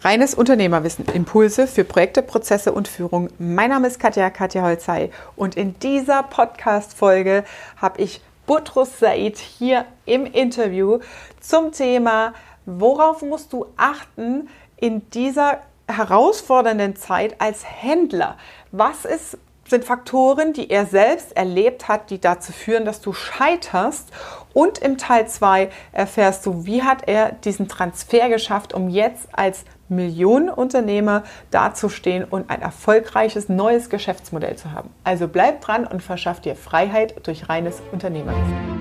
[0.00, 3.30] Reines Unternehmerwissen, Impulse für Projekte, Prozesse und Führung.
[3.40, 7.42] Mein Name ist Katja, Katja Holzei und in dieser Podcast-Folge
[7.78, 11.00] habe ich Butrus Said hier im Interview
[11.40, 12.32] zum Thema,
[12.64, 18.36] worauf musst du achten in dieser herausfordernden Zeit als Händler?
[18.70, 19.36] Was ist
[19.68, 24.10] sind Faktoren, die er selbst erlebt hat, die dazu führen, dass du scheiterst.
[24.54, 29.64] Und im Teil 2 erfährst du, wie hat er diesen Transfer geschafft, um jetzt als
[29.88, 34.90] Millionenunternehmer dazustehen und ein erfolgreiches neues Geschäftsmodell zu haben.
[35.04, 38.77] Also bleib dran und verschaff dir Freiheit durch reines Unternehmerwissen.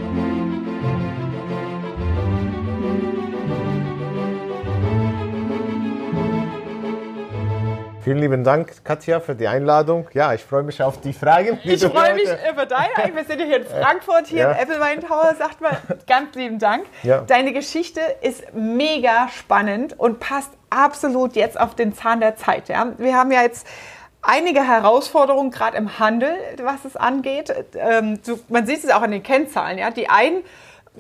[8.08, 10.08] Vielen lieben Dank, Katja, für die Einladung.
[10.14, 11.60] Ja, ich freue mich auf die Fragen.
[11.66, 13.14] Die ich freue mich über deine.
[13.14, 14.52] Wir sind ja hier in Frankfurt, hier ja.
[14.54, 15.36] im Applewein Tower.
[15.38, 16.86] Sagt mal ganz lieben Dank.
[17.04, 17.24] Ja.
[17.28, 22.70] Deine Geschichte ist mega spannend und passt absolut jetzt auf den Zahn der Zeit.
[22.70, 22.94] Ja?
[22.98, 23.68] Wir haben ja jetzt
[24.22, 27.54] einige Herausforderungen, gerade im Handel, was es angeht.
[27.76, 29.78] Ähm, man sieht es auch an den Kennzahlen.
[29.78, 29.92] Ja?
[29.92, 30.44] Die einen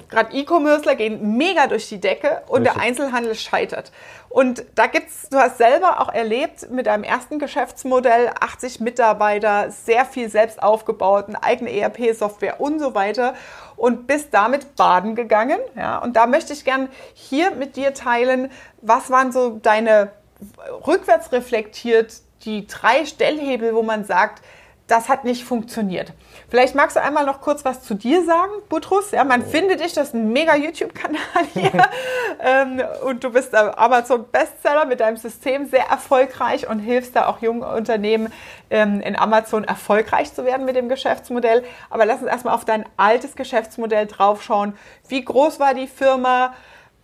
[0.09, 2.73] gerade E-Commercer gehen mega durch die Decke und Richtig.
[2.73, 3.92] der Einzelhandel scheitert.
[4.30, 10.06] Und da gibt's, du hast selber auch erlebt mit deinem ersten Geschäftsmodell, 80 Mitarbeiter, sehr
[10.06, 13.36] viel selbst aufgebaut, eine eigene ERP-Software und so weiter
[13.76, 15.59] und bist damit baden gegangen.
[15.76, 18.52] Ja, und da möchte ich gern hier mit dir teilen,
[18.82, 20.11] was waren so deine
[20.86, 24.44] rückwärts reflektiert die drei Stellhebel, wo man sagt,
[24.88, 26.14] das hat nicht funktioniert.
[26.50, 29.12] Vielleicht magst du einmal noch kurz was zu dir sagen, Butrus.
[29.12, 29.46] Ja, man oh.
[29.46, 31.20] findet dich, das ist ein mega YouTube-Kanal
[31.54, 31.72] hier.
[32.40, 37.64] ähm, und du bist Amazon-Bestseller mit deinem System sehr erfolgreich und hilfst da auch jungen
[37.64, 38.32] Unternehmen
[38.70, 41.66] ähm, in Amazon erfolgreich zu werden mit dem Geschäftsmodell.
[41.90, 44.78] Aber lass uns erstmal auf dein altes Geschäftsmodell draufschauen.
[45.10, 46.54] Wie groß war die Firma?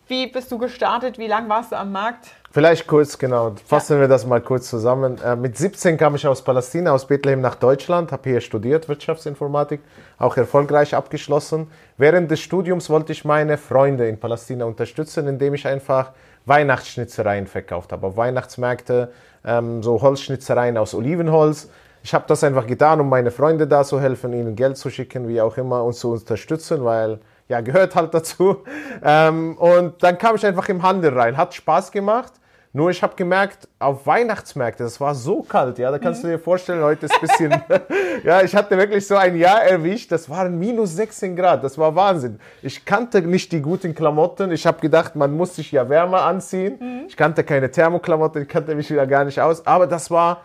[0.08, 1.18] Wie bist du gestartet?
[1.18, 2.32] Wie lange warst du am Markt?
[2.54, 3.56] Vielleicht kurz, genau.
[3.66, 4.02] Fassen ja.
[4.02, 5.20] wir das mal kurz zusammen.
[5.26, 9.80] Äh, mit 17 kam ich aus Palästina, aus Bethlehem nach Deutschland, habe hier studiert, Wirtschaftsinformatik,
[10.20, 11.66] auch erfolgreich abgeschlossen.
[11.98, 16.12] Während des Studiums wollte ich meine Freunde in Palästina unterstützen, indem ich einfach
[16.46, 18.06] Weihnachtsschnitzereien verkauft habe.
[18.06, 19.12] Auf Weihnachtsmärkte,
[19.44, 21.72] ähm, so Holzschnitzereien aus Olivenholz.
[22.04, 25.28] Ich habe das einfach getan, um meine Freunde da zu helfen, ihnen Geld zu schicken,
[25.28, 28.58] wie auch immer, und zu unterstützen, weil ja, gehört halt dazu.
[29.06, 31.36] Ähm, und dann kam ich einfach im Handel rein.
[31.36, 32.32] Hat Spaß gemacht.
[32.76, 36.30] Nur ich habe gemerkt, auf Weihnachtsmärkte, das war so kalt, ja, da kannst mhm.
[36.30, 37.64] du dir vorstellen, heute ist ein bisschen,
[38.24, 41.96] ja, ich hatte wirklich so ein Jahr erwischt, das waren minus 16 Grad, das war
[41.96, 42.40] Wahnsinn.
[42.64, 46.78] Ich kannte nicht die guten Klamotten, ich habe gedacht, man muss sich ja wärmer anziehen.
[46.80, 47.06] Mhm.
[47.08, 50.42] Ich kannte keine Thermoklamotten, ich kannte mich wieder gar nicht aus, aber das war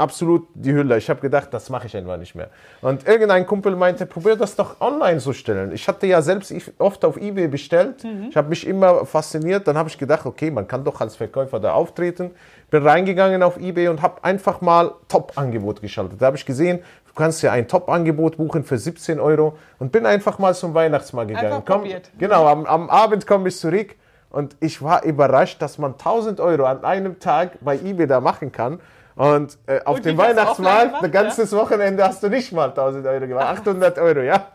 [0.00, 0.96] absolut die Hülle.
[0.96, 2.48] Ich habe gedacht, das mache ich einfach nicht mehr.
[2.80, 5.72] Und irgendein Kumpel meinte, probier das doch online zu stellen.
[5.72, 8.02] Ich hatte ja selbst oft auf eBay bestellt.
[8.02, 8.28] Mhm.
[8.30, 9.68] Ich habe mich immer fasziniert.
[9.68, 12.30] Dann habe ich gedacht, okay, man kann doch als Verkäufer da auftreten.
[12.70, 16.20] Bin reingegangen auf eBay und habe einfach mal Top-Angebot geschaltet.
[16.20, 20.06] Da habe ich gesehen, du kannst ja ein Top-Angebot buchen für 17 Euro und bin
[20.06, 21.52] einfach mal zum Weihnachtsmarkt gegangen.
[21.52, 22.10] Einfach Komm, probiert.
[22.18, 23.94] Genau, am, am Abend komme ich zurück
[24.30, 28.52] und ich war überrascht, dass man 1000 Euro an einem Tag bei eBay da machen
[28.52, 28.80] kann.
[29.20, 31.58] Und äh, auf und dem Weihnachtsmarkt, ein ganzes ja?
[31.58, 34.46] Wochenende hast du nicht mal 1000 Euro gemacht, 800 Euro, ja.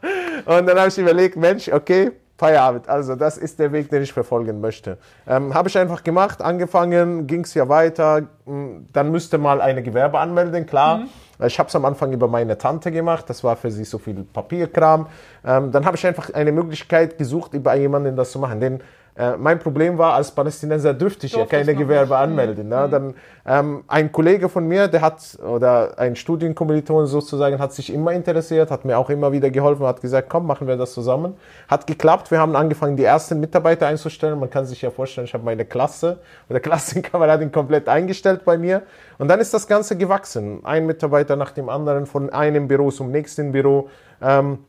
[0.43, 2.89] Und dann habe ich überlegt, Mensch, okay, Feierabend.
[2.89, 4.97] Also das ist der Weg, den ich verfolgen möchte.
[5.27, 8.23] Ähm, habe ich einfach gemacht, angefangen, ging es ja weiter.
[8.47, 10.97] Hm, dann müsste mal eine Gewerbe anmelden, klar.
[10.97, 11.09] Mhm.
[11.45, 14.23] Ich habe es am Anfang über meine Tante gemacht, das war für sie so viel
[14.23, 15.07] Papierkram.
[15.45, 18.59] Ähm, dann habe ich einfach eine Möglichkeit gesucht, über jemanden das zu machen.
[18.59, 18.81] Denn
[19.17, 22.67] äh, mein Problem war, als Palästinenser dürfte ich Durfte ja keine Gewerbe anmelden.
[22.67, 22.85] Ne?
[22.85, 22.91] Mhm.
[22.91, 23.13] Dann
[23.45, 28.71] ähm, ein Kollege von mir, der hat, oder ein Studienkommiliton sozusagen, hat sich immer interessiert,
[28.71, 31.35] hat mir auch immer wieder geholfen, hat gesagt, komm, machen wir das zusammen.
[31.69, 34.37] Hat geklappt, wir haben angefangen, die ersten Mitarbeiter einzustellen.
[34.37, 38.81] Man kann sich ja vorstellen, ich habe meine Klasse oder Klassenkameradin komplett eingestellt bei mir.
[39.17, 40.59] Und dann ist das Ganze gewachsen.
[40.65, 43.89] Ein Mitarbeiter nach dem anderen, von einem Büro zum nächsten Büro.
[44.21, 44.59] Ähm,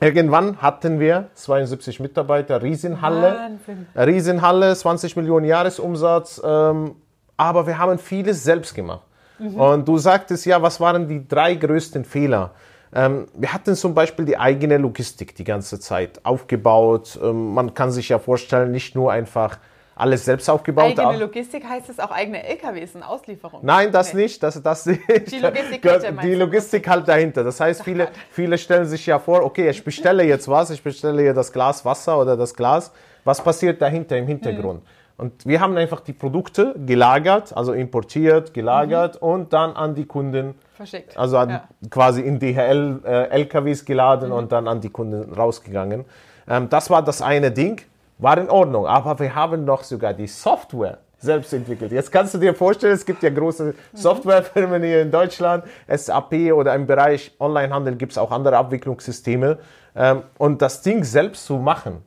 [0.00, 3.36] Irgendwann hatten wir 72 Mitarbeiter, Riesenhalle,
[3.66, 3.86] Wahnsinn.
[3.96, 6.94] Riesenhalle, 20 Millionen Jahresumsatz, ähm,
[7.36, 9.02] aber wir haben vieles selbst gemacht.
[9.38, 9.54] Mhm.
[9.54, 12.52] Und du sagtest ja, was waren die drei größten Fehler?
[12.92, 17.18] Ähm, wir hatten zum Beispiel die eigene Logistik die ganze Zeit aufgebaut.
[17.22, 19.58] Ähm, man kann sich ja vorstellen, nicht nur einfach
[19.98, 20.98] alles selbst aufgebaut.
[20.98, 23.60] Eigene Logistik heißt es auch eigene LKWs und Auslieferung?
[23.62, 24.16] Nein, das okay.
[24.18, 24.42] nicht.
[24.42, 25.00] Das, das nicht.
[25.30, 27.42] Die Logistik, halt, die Logistik halt dahinter.
[27.42, 31.22] Das heißt, viele, viele stellen sich ja vor, okay, ich bestelle jetzt was, ich bestelle
[31.22, 32.92] hier das Glas Wasser oder das Glas.
[33.24, 34.82] Was passiert dahinter im Hintergrund?
[34.82, 34.88] Mhm.
[35.18, 39.28] Und wir haben einfach die Produkte gelagert, also importiert, gelagert mhm.
[39.28, 41.18] und dann an die Kunden verschickt.
[41.18, 41.68] Also an, ja.
[41.90, 44.36] quasi in DHL äh, LKWs geladen mhm.
[44.36, 46.04] und dann an die Kunden rausgegangen.
[46.48, 47.82] Ähm, das war das eine Ding
[48.18, 48.86] war in Ordnung.
[48.86, 51.90] Aber wir haben noch sogar die Software selbst entwickelt.
[51.90, 56.74] Jetzt kannst du dir vorstellen, es gibt ja große Softwarefirmen hier in Deutschland, SAP oder
[56.74, 59.58] im Bereich Onlinehandel gibt es auch andere Abwicklungssysteme.
[59.96, 62.04] Ähm, und das Ding selbst zu machen,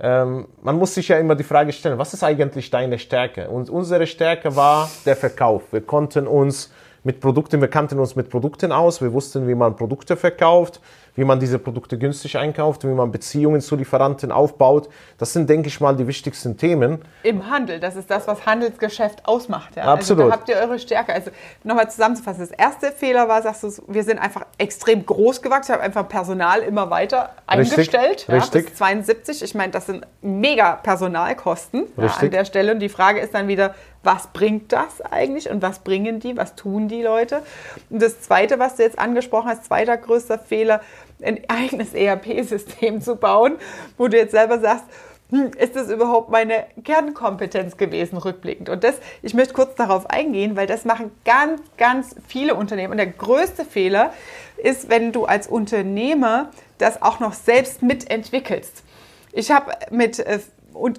[0.00, 3.48] ähm, man muss sich ja immer die Frage stellen, was ist eigentlich deine Stärke?
[3.48, 5.72] Und unsere Stärke war der Verkauf.
[5.72, 6.72] Wir konnten uns
[7.04, 10.80] mit Produkten, wir kannten uns mit Produkten aus, wir wussten, wie man Produkte verkauft,
[11.14, 14.88] wie man diese Produkte günstig einkauft, wie man Beziehungen zu Lieferanten aufbaut.
[15.18, 17.02] Das sind, denke ich mal, die wichtigsten Themen.
[17.22, 19.76] Im Handel, das ist das, was Handelsgeschäft ausmacht.
[19.76, 19.84] Ja?
[19.84, 20.24] Absolut.
[20.24, 21.12] Also da habt ihr eure Stärke.
[21.12, 21.30] Also
[21.64, 25.82] nochmal zusammenzufassen, das erste Fehler war, sagst du, wir sind einfach extrem groß gewachsen, haben
[25.82, 27.92] einfach Personal immer weiter eingestellt.
[27.94, 28.28] Richtig.
[28.28, 28.64] Ja, Richtig.
[28.66, 32.72] Bis 72, ich meine, das sind mega Personalkosten ja, an der Stelle.
[32.72, 36.54] Und die Frage ist dann wieder, was bringt das eigentlich und was bringen die, was
[36.54, 37.42] tun die Leute?
[37.90, 40.80] Und das Zweite, was du jetzt angesprochen hast, zweiter größter Fehler,
[41.24, 43.56] ein eigenes ERP-System zu bauen,
[43.96, 44.84] wo du jetzt selber sagst,
[45.32, 48.68] hm, ist das überhaupt meine Kernkompetenz gewesen, rückblickend?
[48.68, 52.92] Und das, ich möchte kurz darauf eingehen, weil das machen ganz, ganz viele Unternehmen.
[52.92, 54.12] Und der größte Fehler
[54.58, 58.84] ist, wenn du als Unternehmer das auch noch selbst mitentwickelst.
[59.32, 60.38] Ich habe mit äh,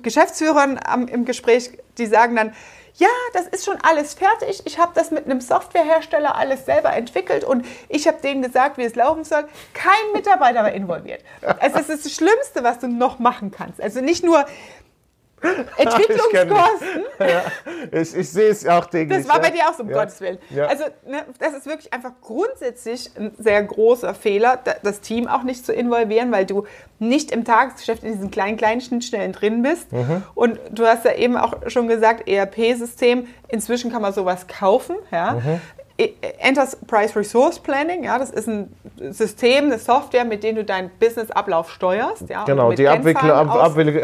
[0.02, 0.80] Geschäftsführern
[1.12, 2.54] im Gespräch, die sagen dann,
[2.96, 4.62] ja, das ist schon alles fertig.
[4.66, 8.84] Ich habe das mit einem Softwarehersteller alles selber entwickelt und ich habe denen gesagt, wie
[8.84, 9.46] es laufen soll.
[9.74, 11.22] Kein Mitarbeiter war involviert.
[11.60, 13.82] Also das ist das Schlimmste, was du noch machen kannst.
[13.82, 14.46] Also nicht nur
[15.78, 17.06] Entwicklungskosten.
[17.20, 17.44] Ich, ja,
[17.92, 19.20] ich, ich, sehe es auch täglich.
[19.20, 19.98] Das war bei dir auch so, um ja.
[19.98, 20.38] Gottes Willen.
[20.50, 20.68] Ja.
[20.68, 25.66] Also ne, das ist wirklich einfach grundsätzlich ein sehr großer Fehler, das Team auch nicht
[25.66, 26.66] zu involvieren, weil du
[27.00, 29.92] nicht im Tagesgeschäft in diesen kleinen, kleinen Schnittstellen drin bist.
[29.92, 30.24] Mhm.
[30.36, 34.96] Und du hast ja eben auch schon gesagt, ERP-System, inzwischen kann man sowas kaufen.
[35.12, 35.34] Ja?
[35.34, 35.62] Mhm.
[35.98, 38.74] Enterprise Resource Planning, ja, das ist ein
[39.12, 42.30] System, eine Software, mit dem du deinen Businessablauf steuerst.
[42.30, 43.50] Ja, genau, die Abwicklung, Ab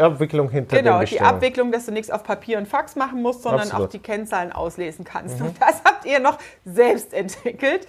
[0.00, 3.62] Abwicklung hinter Genau, die Abwicklung, dass du nichts auf Papier und Fax machen musst, sondern
[3.62, 3.88] Absolut.
[3.88, 5.40] auch die Kennzahlen auslesen kannst.
[5.40, 5.46] Mhm.
[5.46, 7.88] Und das habt ihr noch selbst entwickelt.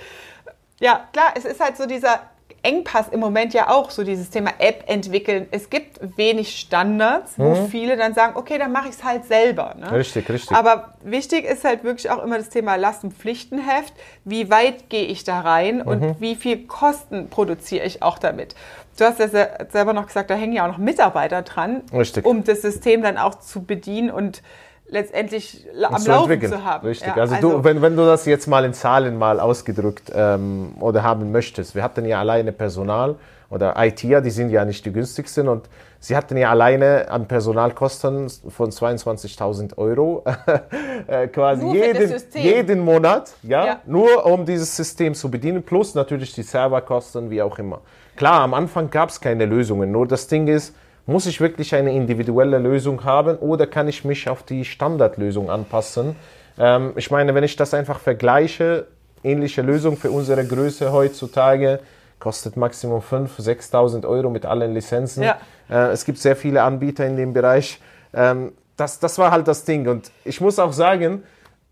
[0.80, 2.22] Ja, klar, es ist halt so dieser
[2.64, 5.48] Engpass im Moment ja auch, so dieses Thema App entwickeln.
[5.52, 7.68] Es gibt wenig Standards, wo mhm.
[7.68, 9.76] viele dann sagen, okay, dann mache ich es halt selber.
[9.80, 9.92] Ne?
[9.92, 10.56] Richtig, richtig.
[10.56, 13.94] Aber wichtig ist halt wirklich auch immer das Thema Lastenpflichtenheft.
[14.24, 15.88] Wie weit gehe ich da rein mhm.
[15.88, 18.56] und wie viel Kosten produziere ich auch damit?
[18.98, 22.26] Du hast ja selber noch gesagt, da hängen ja auch noch Mitarbeiter dran, richtig.
[22.26, 24.42] um das System dann auch zu bedienen und
[24.92, 26.52] letztendlich am zu Laufen entwickeln.
[26.52, 26.86] zu haben.
[26.86, 27.08] Richtig.
[27.08, 30.74] Ja, also, also, du, wenn, wenn du das jetzt mal in Zahlen mal ausgedrückt ähm,
[30.80, 33.16] oder haben möchtest, wir hatten ja alleine Personal
[33.50, 35.68] oder ITer, die sind ja nicht die günstigsten und
[36.00, 40.24] sie hatten ja alleine an Personalkosten von 22.000 Euro
[41.08, 46.34] äh, quasi jeden, jeden Monat, ja, ja, nur um dieses System zu bedienen, plus natürlich
[46.34, 47.82] die Serverkosten, wie auch immer.
[48.18, 50.76] Klar, am Anfang gab es keine Lösungen, nur das Ding ist,
[51.06, 56.16] muss ich wirklich eine individuelle Lösung haben oder kann ich mich auf die Standardlösung anpassen?
[56.58, 58.88] Ähm, ich meine, wenn ich das einfach vergleiche,
[59.24, 61.80] ähnliche Lösung für unsere Größe heutzutage,
[62.20, 65.24] kostet Maximum 5.000, 6.000 Euro mit allen Lizenzen.
[65.24, 65.38] Ja.
[65.70, 67.82] Äh, es gibt sehr viele Anbieter in dem Bereich.
[68.14, 69.88] Ähm, das, das war halt das Ding.
[69.88, 71.24] Und ich muss auch sagen,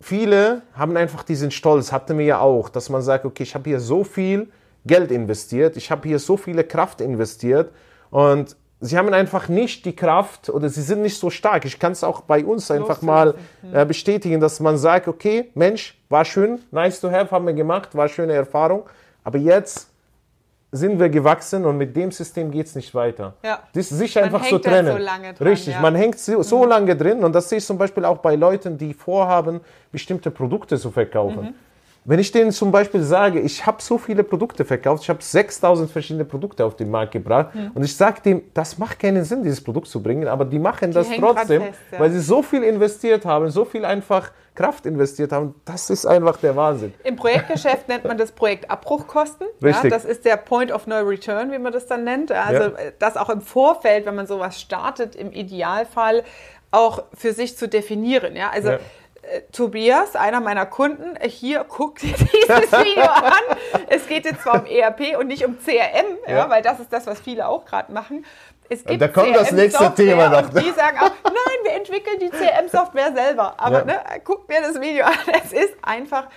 [0.01, 3.69] viele haben einfach diesen Stolz, hatten wir ja auch, dass man sagt, okay, ich habe
[3.69, 4.49] hier so viel
[4.85, 7.71] Geld investiert, ich habe hier so viele Kraft investiert
[8.09, 11.65] und sie haben einfach nicht die Kraft oder sie sind nicht so stark.
[11.65, 13.35] Ich kann es auch bei uns einfach mal
[13.73, 17.95] äh, bestätigen, dass man sagt, okay, Mensch, war schön, nice to have, haben wir gemacht,
[17.95, 18.83] war schöne Erfahrung,
[19.23, 19.89] aber jetzt
[20.71, 23.33] sind wir gewachsen und mit dem System geht es nicht weiter.
[23.43, 23.59] Ja.
[23.73, 24.97] Das ist sich man einfach so trennen.
[24.97, 25.81] So lange dran, Richtig, ja.
[25.81, 26.69] man hängt so, so mhm.
[26.69, 29.61] lange drin und das sehe ich zum Beispiel auch bei Leuten, die vorhaben,
[29.91, 31.41] bestimmte Produkte zu verkaufen.
[31.41, 31.53] Mhm.
[32.05, 35.91] Wenn ich denen zum Beispiel sage, ich habe so viele Produkte verkauft, ich habe 6000
[35.91, 37.71] verschiedene Produkte auf den Markt gebracht mhm.
[37.73, 40.91] und ich sage dem, das macht keinen Sinn, dieses Produkt zu bringen, aber die machen
[40.91, 41.99] die das trotzdem, fest, ja.
[41.99, 45.55] weil sie so viel investiert haben, so viel einfach Kraft investiert haben.
[45.63, 46.93] Das ist einfach der Wahnsinn.
[47.05, 49.47] Im Projektgeschäft nennt man das Projekt Abbruchkosten.
[49.63, 49.85] Richtig.
[49.85, 52.31] Ja, das ist der Point of No Return, wie man das dann nennt.
[52.31, 52.91] Also ja.
[52.99, 56.23] das auch im Vorfeld, wenn man sowas startet, im Idealfall
[56.71, 58.35] auch für sich zu definieren.
[58.35, 58.79] Ja, also ja äh,
[59.51, 63.57] Tobias, einer meiner Kunden, hier guckt dieses Video an.
[63.87, 66.37] Es geht jetzt zwar um ERP und nicht um CRM, ja.
[66.37, 68.25] ja weil das ist das, was viele auch gerade machen.
[68.69, 70.53] Es gibt da kommt das nächste Thema noch.
[70.53, 73.55] Und die sagen auch, nein, wir entwickeln die CRM-Software selber.
[73.57, 73.85] Aber ja.
[73.85, 75.13] ne, guckt mir das Video an.
[75.43, 76.27] Es ist einfach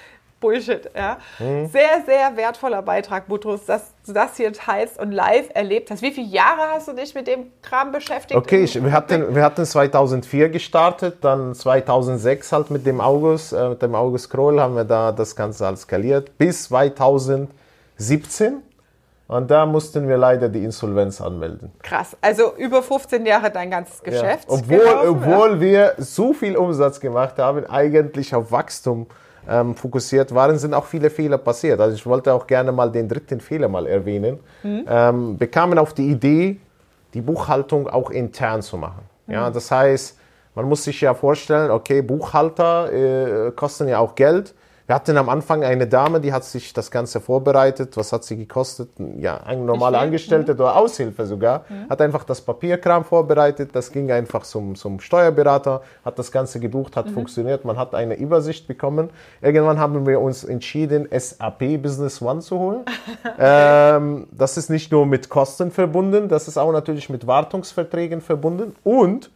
[0.42, 0.90] Bullshit.
[0.94, 1.16] Ja?
[1.38, 1.68] Mhm.
[1.68, 6.02] Sehr, sehr wertvoller Beitrag, Butrus, dass du das hier teilst und live erlebt hast.
[6.02, 8.38] Wie viele Jahre hast du dich mit dem Kram beschäftigt?
[8.38, 13.70] Okay, ich, wir, hatten, wir hatten 2004 gestartet, dann 2006 halt mit dem August, äh,
[13.70, 18.62] mit dem August Kroll haben wir da das Ganze halt skaliert bis 2017.
[19.28, 21.72] Und da mussten wir leider die Insolvenz anmelden.
[21.82, 22.14] Krass.
[22.20, 24.46] Also über 15 Jahre dein ganzes Geschäft.
[24.46, 24.56] Ja.
[24.56, 25.61] Obwohl, gelaufen, obwohl ja.
[25.61, 29.06] wir so viel Umsatz gemacht haben, eigentlich auf Wachstum
[29.49, 31.80] ähm, fokussiert waren, sind auch viele Fehler passiert.
[31.80, 34.38] Also ich wollte auch gerne mal den dritten Fehler mal erwähnen.
[34.62, 34.84] Mhm.
[34.88, 36.58] Ähm, bekamen auf die Idee,
[37.14, 39.02] die Buchhaltung auch intern zu machen.
[39.26, 39.34] Mhm.
[39.34, 40.18] Ja, das heißt,
[40.54, 44.54] man muss sich ja vorstellen, okay, Buchhalter äh, kosten ja auch Geld.
[44.92, 47.96] Wir hatten am Anfang eine Dame, die hat sich das Ganze vorbereitet.
[47.96, 48.90] Was hat sie gekostet?
[49.16, 51.64] Ja, eine normale Angestellte oder Aushilfe sogar.
[51.70, 51.88] Mhm.
[51.88, 53.70] Hat einfach das Papierkram vorbereitet.
[53.72, 57.14] Das ging einfach zum, zum Steuerberater, hat das Ganze gebucht, hat mhm.
[57.14, 57.64] funktioniert.
[57.64, 59.08] Man hat eine Übersicht bekommen.
[59.40, 62.84] Irgendwann haben wir uns entschieden, SAP Business One zu holen.
[63.38, 68.76] ähm, das ist nicht nur mit Kosten verbunden, das ist auch natürlich mit Wartungsverträgen verbunden
[68.84, 69.30] und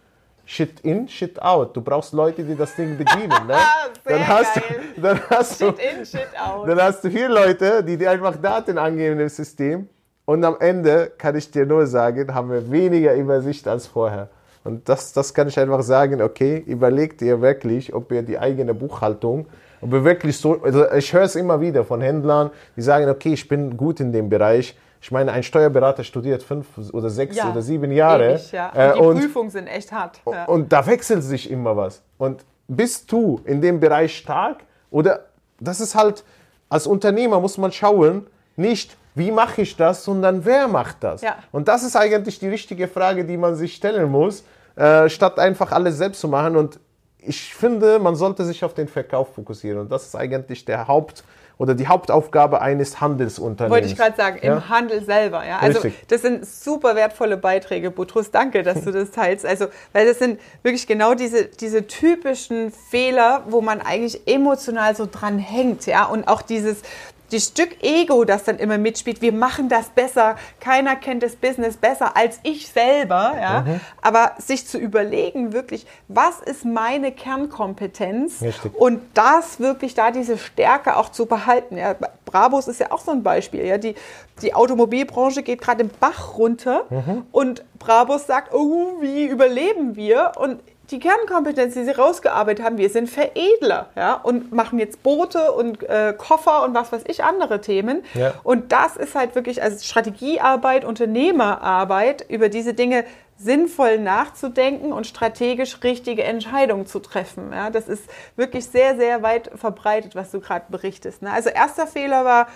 [0.48, 1.76] Shit in, Shit out.
[1.76, 3.46] Du brauchst Leute, die das Ding bedienen.
[3.48, 3.56] Ne?
[4.04, 4.80] dann, hast geil.
[4.94, 6.68] Du, dann, hast shit du, in, Shit out.
[6.68, 9.88] dann hast du vier Leute, die dir einfach Daten angeben im System.
[10.24, 14.28] Und am Ende kann ich dir nur sagen, haben wir weniger Übersicht als vorher.
[14.62, 18.74] Und das, das kann ich einfach sagen, okay, überlegt ihr wirklich, ob ihr die eigene
[18.74, 19.46] Buchhaltung,
[19.80, 23.32] ob ihr wirklich so, also ich höre es immer wieder von Händlern, die sagen, okay,
[23.32, 27.48] ich bin gut in dem Bereich, ich meine, ein Steuerberater studiert fünf oder sechs ja,
[27.48, 28.32] oder sieben Jahre.
[28.32, 28.70] Ewig, ja.
[28.94, 30.20] und die und, Prüfungen sind echt hart.
[30.28, 30.46] Ja.
[30.46, 32.02] Und da wechselt sich immer was.
[32.18, 35.26] Und bist du in dem Bereich stark oder
[35.60, 36.24] das ist halt,
[36.68, 41.22] als Unternehmer muss man schauen, nicht wie mache ich das, sondern wer macht das?
[41.22, 41.36] Ja.
[41.52, 44.42] Und das ist eigentlich die richtige Frage, die man sich stellen muss,
[44.74, 46.56] äh, statt einfach alles selbst zu machen.
[46.56, 46.80] Und
[47.18, 49.78] ich finde, man sollte sich auf den Verkauf fokussieren.
[49.78, 51.22] Und das ist eigentlich der Haupt,
[51.58, 53.70] oder die Hauptaufgabe eines Handelsunternehmens.
[53.70, 54.54] Wollte ich gerade sagen, ja?
[54.54, 55.46] im Handel selber.
[55.46, 55.58] Ja?
[55.58, 56.06] Also Richtig.
[56.08, 58.30] das sind super wertvolle Beiträge, Butrus.
[58.30, 59.46] Danke, dass du das teilst.
[59.46, 65.08] Also, weil das sind wirklich genau diese, diese typischen Fehler, wo man eigentlich emotional so
[65.10, 65.86] dran hängt.
[65.86, 66.04] Ja?
[66.04, 66.82] Und auch dieses,
[67.30, 71.76] die Stück Ego, das dann immer mitspielt, wir machen das besser, keiner kennt das Business
[71.76, 73.60] besser als ich selber, ja.
[73.62, 73.80] Mhm.
[74.02, 78.74] Aber sich zu überlegen, wirklich, was ist meine Kernkompetenz Richtig.
[78.74, 81.76] und das wirklich da diese Stärke auch zu behalten.
[81.76, 81.94] Ja.
[82.24, 83.78] Brabus ist ja auch so ein Beispiel, ja.
[83.78, 83.94] Die,
[84.42, 87.26] die Automobilbranche geht gerade im Bach runter mhm.
[87.32, 90.32] und Brabus sagt, oh, wie überleben wir?
[90.36, 95.52] Und die Kernkompetenz, die sie rausgearbeitet haben, wir sind Veredler ja, und machen jetzt Boote
[95.52, 98.04] und äh, Koffer und was weiß ich, andere Themen.
[98.14, 98.34] Ja.
[98.42, 103.04] Und das ist halt wirklich als Strategiearbeit, Unternehmerarbeit, über diese Dinge
[103.38, 107.52] sinnvoll nachzudenken und strategisch richtige Entscheidungen zu treffen.
[107.52, 108.04] Ja, das ist
[108.36, 111.20] wirklich sehr, sehr weit verbreitet, was du gerade berichtest.
[111.22, 111.30] Ne?
[111.30, 112.48] Also erster Fehler war,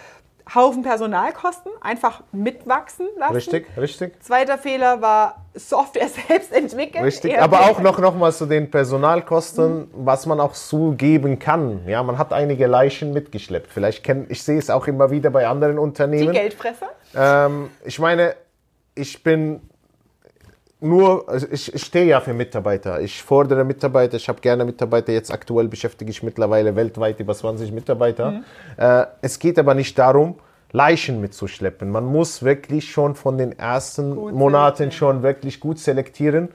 [0.55, 3.35] Haufen Personalkosten, einfach mitwachsen lassen.
[3.35, 4.23] Richtig, richtig.
[4.23, 7.05] Zweiter Fehler war Software selbst entwickeln.
[7.05, 9.89] Richtig, aber auch noch, noch mal zu den Personalkosten, mhm.
[9.95, 11.87] was man auch zugeben kann.
[11.87, 13.73] Ja, man hat einige Leichen mitgeschleppt.
[13.73, 16.33] Vielleicht kenn, ich sehe es auch immer wieder bei anderen Unternehmen.
[16.33, 16.89] Die Geldfresser?
[17.15, 18.35] Ähm, ich meine,
[18.95, 19.61] ich bin
[20.81, 23.01] nur, also ich, ich stehe ja für Mitarbeiter.
[23.01, 25.13] Ich fordere Mitarbeiter, ich habe gerne Mitarbeiter.
[25.13, 28.31] Jetzt aktuell beschäftige ich mittlerweile weltweit über 20 Mitarbeiter.
[28.33, 28.45] Mhm.
[28.77, 30.37] Äh, es geht aber nicht darum,
[30.73, 31.91] Leichen mitzuschleppen.
[31.91, 36.49] Man muss wirklich schon von den ersten gut Monaten schon wirklich gut selektieren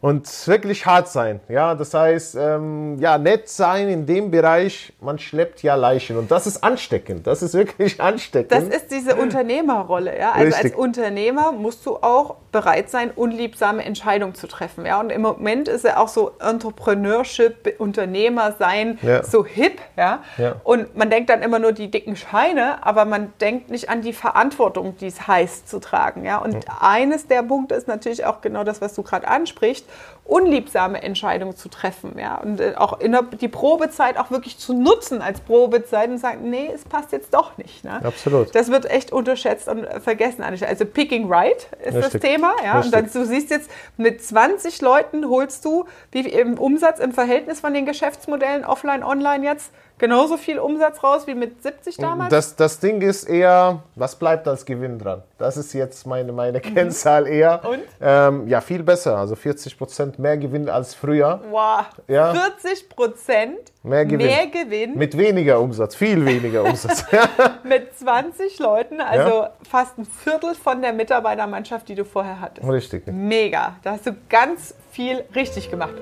[0.00, 1.40] und wirklich hart sein.
[1.48, 6.30] Ja, das heißt, ähm, ja, nett sein in dem Bereich, man schleppt ja Leichen und
[6.30, 7.26] das ist ansteckend.
[7.26, 8.52] Das ist wirklich ansteckend.
[8.52, 10.16] Das ist diese Unternehmerrolle.
[10.18, 10.32] Ja?
[10.32, 10.64] Also Richtig.
[10.64, 14.86] als Unternehmer musst du auch bereit sein, unliebsame Entscheidungen zu treffen.
[14.86, 15.00] Ja?
[15.00, 19.24] Und im Moment ist ja auch so Entrepreneurship, Unternehmer sein, ja.
[19.24, 19.80] so hip.
[19.96, 20.22] Ja?
[20.36, 20.56] ja?
[20.62, 24.12] Und man denkt dann immer nur die dicken Scheine, aber man denkt nicht an die
[24.12, 26.24] Verantwortung, die es heißt zu tragen.
[26.24, 26.38] Ja?
[26.38, 26.78] Und ja.
[26.80, 29.87] eines der Punkte ist natürlich auch genau das, was du gerade ansprichst
[30.24, 32.16] unliebsame Entscheidungen zu treffen.
[32.18, 32.36] Ja?
[32.36, 36.50] Und äh, auch in der, die Probezeit auch wirklich zu nutzen als Probezeit und sagen,
[36.50, 37.82] nee, es passt jetzt doch nicht.
[37.82, 38.04] Ne?
[38.04, 38.54] Absolut.
[38.54, 40.42] Das wird echt unterschätzt und vergessen.
[40.42, 42.20] Also Picking Right ist Richtig.
[42.20, 42.52] das Thema.
[42.62, 42.80] Ja?
[42.80, 47.60] Und dann, du siehst jetzt, mit 20 Leuten holst du wie im Umsatz im Verhältnis
[47.60, 52.30] von den Geschäftsmodellen offline, online jetzt genauso viel Umsatz raus wie mit 70 damals?
[52.30, 55.22] Das, das Ding ist eher, was bleibt als Gewinn dran?
[55.38, 56.74] Das ist jetzt meine, meine mhm.
[56.74, 57.60] Kennzahl eher.
[57.64, 57.82] Und?
[58.00, 59.16] Ähm, ja, viel besser.
[59.16, 61.40] Also 40 Prozent mehr Gewinn als früher.
[61.50, 61.86] Wow.
[62.06, 62.32] Ja.
[62.32, 64.26] 40 Prozent mehr Gewinn.
[64.26, 64.96] mehr Gewinn.
[64.96, 67.04] Mit weniger Umsatz, viel weniger Umsatz.
[67.64, 69.52] mit 20 Leuten, also ja.
[69.68, 72.68] fast ein Viertel von der Mitarbeitermannschaft, die du vorher hattest.
[72.68, 73.06] Richtig.
[73.06, 73.76] Mega.
[73.82, 75.94] Da hast du ganz viel richtig gemacht.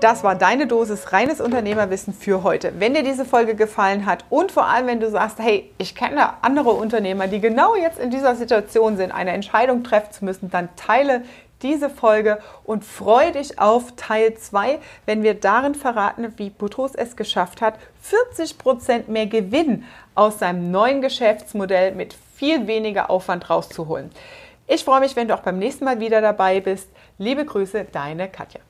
[0.00, 2.72] Das war deine Dosis reines Unternehmerwissen für heute.
[2.78, 6.42] Wenn dir diese Folge gefallen hat und vor allem, wenn du sagst, hey, ich kenne
[6.42, 10.70] andere Unternehmer, die genau jetzt in dieser Situation sind, eine Entscheidung treffen zu müssen, dann
[10.74, 11.22] teile
[11.60, 17.14] diese Folge und freue dich auf Teil 2, wenn wir darin verraten, wie Butros es
[17.14, 24.10] geschafft hat, 40% mehr Gewinn aus seinem neuen Geschäftsmodell mit viel weniger Aufwand rauszuholen.
[24.66, 26.88] Ich freue mich, wenn du auch beim nächsten Mal wieder dabei bist.
[27.18, 28.60] Liebe Grüße, deine Katja.